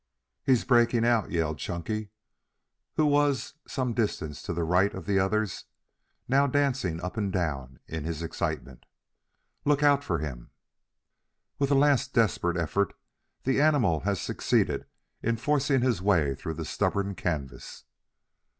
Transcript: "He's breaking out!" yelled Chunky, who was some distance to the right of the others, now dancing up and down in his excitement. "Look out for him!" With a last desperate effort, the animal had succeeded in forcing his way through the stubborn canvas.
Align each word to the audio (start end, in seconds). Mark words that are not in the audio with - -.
"He's 0.43 0.65
breaking 0.65 1.05
out!" 1.05 1.29
yelled 1.29 1.59
Chunky, 1.59 2.09
who 2.95 3.05
was 3.05 3.53
some 3.67 3.93
distance 3.93 4.41
to 4.41 4.51
the 4.51 4.63
right 4.63 4.91
of 4.95 5.05
the 5.05 5.19
others, 5.19 5.65
now 6.27 6.47
dancing 6.47 6.99
up 7.03 7.17
and 7.17 7.31
down 7.31 7.79
in 7.87 8.03
his 8.03 8.23
excitement. 8.23 8.87
"Look 9.63 9.83
out 9.83 10.03
for 10.03 10.17
him!" 10.17 10.49
With 11.59 11.69
a 11.69 11.75
last 11.75 12.15
desperate 12.15 12.57
effort, 12.57 12.95
the 13.43 13.61
animal 13.61 13.99
had 13.99 14.17
succeeded 14.17 14.87
in 15.21 15.37
forcing 15.37 15.81
his 15.81 16.01
way 16.01 16.33
through 16.33 16.55
the 16.55 16.65
stubborn 16.65 17.13
canvas. 17.13 17.83